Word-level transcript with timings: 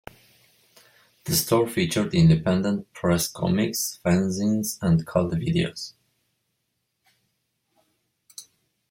The 1.25 1.35
store 1.35 1.67
featured 1.67 2.15
independent 2.15 2.91
press 2.91 3.27
comics, 3.27 3.99
fanzines 4.03 4.79
and 4.81 5.05
cult 5.05 5.33
videos. 5.35 5.93